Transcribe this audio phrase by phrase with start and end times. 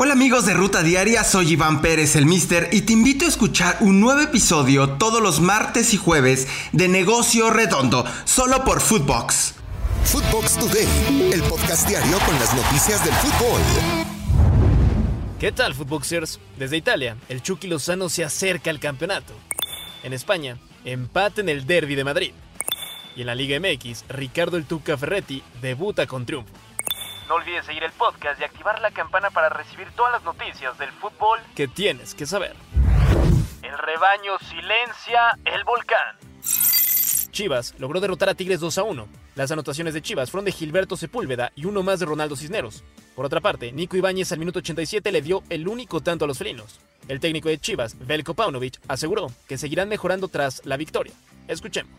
[0.00, 3.78] Hola amigos de Ruta Diaria, soy Iván Pérez el Mister y te invito a escuchar
[3.80, 9.56] un nuevo episodio todos los martes y jueves de Negocio Redondo, solo por Footbox.
[10.04, 10.86] Footbox Today,
[11.32, 13.60] el podcast diario con las noticias del fútbol.
[15.40, 16.38] ¿Qué tal, Footboxers?
[16.56, 19.32] Desde Italia, el Chucky Lozano se acerca al campeonato.
[20.04, 22.30] En España, empate en el Derby de Madrid.
[23.16, 26.52] Y en la Liga MX, Ricardo el Tuca Ferretti debuta con triunfo.
[27.28, 30.90] No olvides seguir el podcast y activar la campana para recibir todas las noticias del
[30.92, 32.56] fútbol que tienes que saber.
[33.62, 36.16] El rebaño silencia el volcán.
[37.30, 39.08] Chivas logró derrotar a Tigres 2 a 1.
[39.34, 42.82] Las anotaciones de Chivas fueron de Gilberto Sepúlveda y uno más de Ronaldo Cisneros.
[43.14, 46.38] Por otra parte, Nico Ibáñez al minuto 87 le dio el único tanto a los
[46.38, 46.80] felinos.
[47.08, 51.12] El técnico de Chivas, Velko Paunovic, aseguró que seguirán mejorando tras la victoria.
[51.48, 51.90] Escuchemos.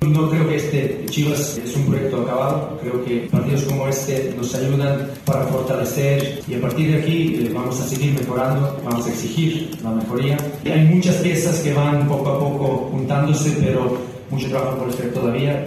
[0.00, 4.54] No creo que este Chivas es un proyecto acabado, creo que partidos como este nos
[4.54, 9.10] ayudan para fortalecer y a partir de aquí eh, vamos a seguir mejorando, vamos a
[9.10, 10.36] exigir la mejoría.
[10.64, 13.98] Hay muchas piezas que van poco a poco juntándose, pero
[14.30, 15.64] mucho trabajo por hacer todavía.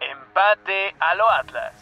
[0.00, 1.74] Empate a lo Atlas.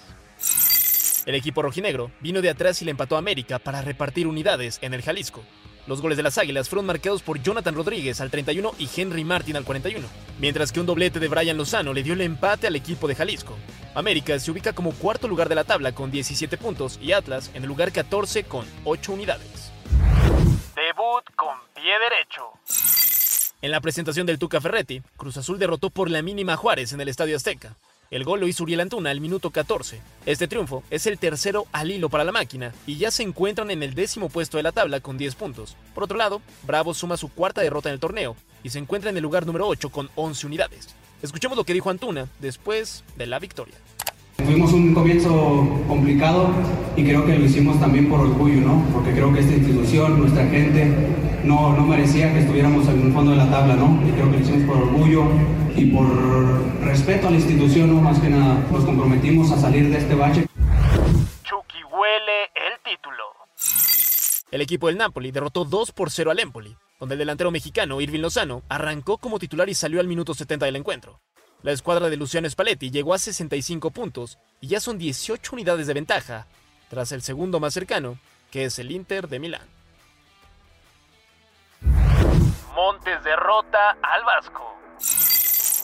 [1.24, 4.94] El equipo rojinegro vino de atrás y le empató a América para repartir unidades en
[4.94, 5.42] el Jalisco.
[5.88, 9.56] Los goles de las Águilas fueron marcados por Jonathan Rodríguez al 31 y Henry Martin
[9.56, 10.06] al 41,
[10.38, 13.56] mientras que un doblete de Brian Lozano le dio el empate al equipo de Jalisco.
[13.94, 17.62] América se ubica como cuarto lugar de la tabla con 17 puntos y Atlas en
[17.62, 19.72] el lugar 14 con 8 unidades.
[20.76, 22.50] Debut con pie derecho.
[23.62, 27.00] En la presentación del Tuca Ferretti, Cruz Azul derrotó por la mínima a Juárez en
[27.00, 27.76] el Estadio Azteca.
[28.10, 30.00] El gol lo hizo Uriel Antuna al minuto 14.
[30.24, 33.82] Este triunfo es el tercero al hilo para la máquina y ya se encuentran en
[33.82, 35.76] el décimo puesto de la tabla con 10 puntos.
[35.94, 39.18] Por otro lado, Bravo suma su cuarta derrota en el torneo y se encuentra en
[39.18, 40.88] el lugar número 8 con 11 unidades.
[41.22, 43.74] Escuchemos lo que dijo Antuna después de la victoria.
[44.48, 46.48] Tuvimos un comienzo complicado
[46.96, 48.82] y creo que lo hicimos también por orgullo, ¿no?
[48.94, 50.90] Porque creo que esta institución, nuestra gente,
[51.44, 54.00] no, no merecía que estuviéramos en el fondo de la tabla, ¿no?
[54.08, 55.24] Y creo que lo hicimos por orgullo
[55.76, 56.06] y por
[56.82, 58.00] respeto a la institución, ¿no?
[58.00, 60.46] Más que nada, nos comprometimos a salir de este bache.
[61.42, 63.24] Chucky huele el título.
[64.50, 68.20] El equipo del Napoli derrotó 2 por 0 al Empoli, donde el delantero mexicano Irving
[68.20, 71.20] Lozano arrancó como titular y salió al minuto 70 del encuentro.
[71.62, 75.94] La escuadra de Luciano Spalletti llegó a 65 puntos y ya son 18 unidades de
[75.94, 76.46] ventaja,
[76.88, 78.16] tras el segundo más cercano,
[78.52, 79.66] que es el Inter de Milán.
[82.76, 84.78] Montes derrota al Vasco.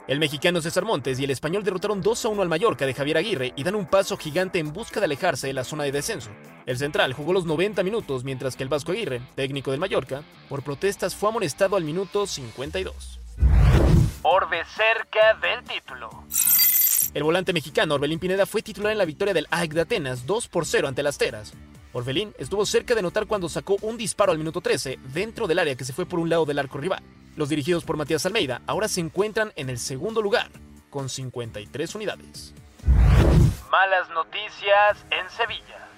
[0.07, 3.17] El mexicano César Montes y el español derrotaron 2 a 1 al Mallorca de Javier
[3.17, 6.31] Aguirre y dan un paso gigante en busca de alejarse de la zona de descenso.
[6.67, 10.63] El central jugó los 90 minutos mientras que el Vasco Aguirre, técnico del Mallorca, por
[10.63, 13.19] protestas fue amonestado al minuto 52.
[14.27, 16.09] Orbe cerca del título.
[17.12, 20.49] El volante mexicano Orbelín Pineda fue titular en la victoria del AEK de Atenas 2
[20.49, 21.53] por 0 ante las Teras.
[21.93, 25.75] Orbelín estuvo cerca de anotar cuando sacó un disparo al minuto 13 dentro del área
[25.75, 27.03] que se fue por un lado del arco rival.
[27.37, 30.49] Los dirigidos por Matías Almeida ahora se encuentran en el segundo lugar,
[30.89, 32.55] con 53 unidades.
[33.71, 35.91] Malas noticias en Sevilla.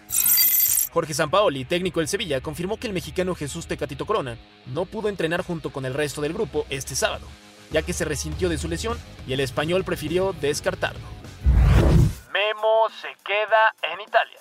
[0.92, 4.36] Jorge Sampaoli, técnico del Sevilla, confirmó que el mexicano Jesús Tecatito Corona
[4.66, 7.28] no pudo entrenar junto con el resto del grupo este sábado
[7.70, 11.00] ya que se resintió de su lesión y el español prefirió descartarlo.
[12.32, 14.40] Memo se queda en Italia.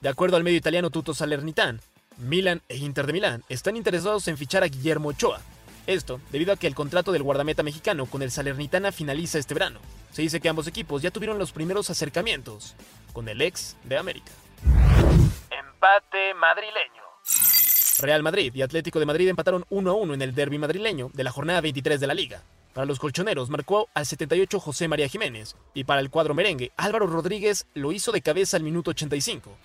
[0.00, 1.80] De acuerdo al medio italiano Tutto Salernitán,
[2.18, 5.40] Milan e Inter de Milán están interesados en fichar a Guillermo Ochoa.
[5.86, 9.80] Esto debido a que el contrato del guardameta mexicano con el Salernitana finaliza este verano.
[10.12, 12.74] Se dice que ambos equipos ya tuvieron los primeros acercamientos
[13.12, 14.32] con el ex de América.
[15.50, 17.03] Empate madrileño.
[17.98, 21.24] Real Madrid y Atlético de Madrid empataron 1 a 1 en el derby madrileño de
[21.24, 22.42] la jornada 23 de la liga.
[22.72, 27.06] Para los colchoneros marcó al 78 José María Jiménez y para el cuadro merengue Álvaro
[27.06, 29.56] Rodríguez lo hizo de cabeza al minuto 85.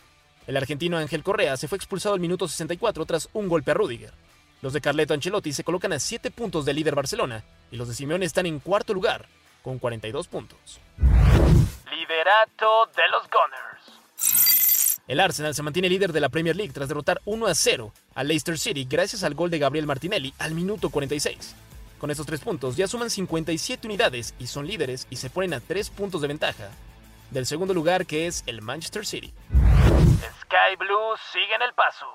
[0.46, 4.14] El argentino Ángel Correa se fue expulsado al minuto 64 tras un golpe a Rudiger.
[4.62, 7.96] Los de Carleto Ancelotti se colocan a 7 puntos del líder Barcelona y los de
[7.96, 9.26] Simeone están en cuarto lugar
[9.64, 10.80] con 42 puntos.
[11.00, 13.69] Liderato de los Gunners.
[15.10, 18.24] El Arsenal se mantiene líder de la Premier League tras derrotar 1 a 0 a
[18.24, 21.56] Leicester City gracias al gol de Gabriel Martinelli al minuto 46.
[21.98, 25.62] Con estos tres puntos ya suman 57 unidades y son líderes y se ponen a
[25.62, 26.70] 3 puntos de ventaja
[27.32, 29.34] del segundo lugar que es el Manchester City.
[30.42, 32.06] Sky Blue sigue en el paso.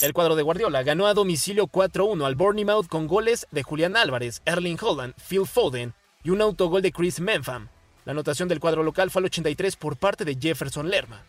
[0.00, 4.42] El cuadro de Guardiola ganó a domicilio 4-1 al Bournemouth con goles de Julián Álvarez,
[4.44, 5.94] Erling Holland, Phil Foden
[6.24, 7.68] y un autogol de Chris Menfam.
[8.04, 11.22] La anotación del cuadro local fue al 83 por parte de Jefferson Lerma.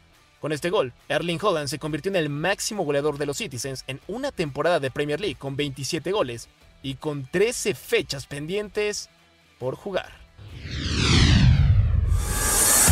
[0.43, 4.01] Con este gol, Erling Holland se convirtió en el máximo goleador de los Citizens en
[4.09, 6.49] una temporada de Premier League con 27 goles
[6.81, 9.09] y con 13 fechas pendientes
[9.57, 10.11] por jugar.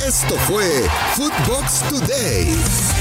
[0.08, 0.66] Esto fue
[1.18, 3.01] Footbox Today.